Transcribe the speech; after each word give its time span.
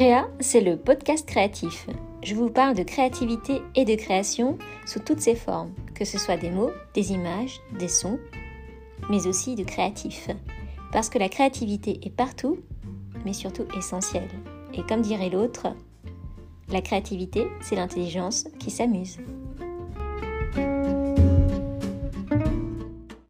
Créa, 0.00 0.30
c'est 0.40 0.62
le 0.62 0.78
podcast 0.78 1.28
créatif. 1.28 1.86
Je 2.22 2.34
vous 2.34 2.48
parle 2.48 2.74
de 2.74 2.82
créativité 2.82 3.60
et 3.74 3.84
de 3.84 3.96
création 3.96 4.56
sous 4.86 4.98
toutes 4.98 5.20
ses 5.20 5.34
formes, 5.34 5.74
que 5.94 6.06
ce 6.06 6.16
soit 6.16 6.38
des 6.38 6.48
mots, 6.48 6.70
des 6.94 7.12
images, 7.12 7.60
des 7.78 7.88
sons, 7.88 8.18
mais 9.10 9.26
aussi 9.26 9.56
de 9.56 9.62
créatif. 9.62 10.30
Parce 10.90 11.10
que 11.10 11.18
la 11.18 11.28
créativité 11.28 12.00
est 12.02 12.16
partout, 12.16 12.60
mais 13.26 13.34
surtout 13.34 13.66
essentielle. 13.76 14.30
Et 14.72 14.82
comme 14.84 15.02
dirait 15.02 15.28
l'autre, 15.28 15.66
la 16.70 16.80
créativité, 16.80 17.46
c'est 17.60 17.76
l'intelligence 17.76 18.46
qui 18.58 18.70
s'amuse. 18.70 19.18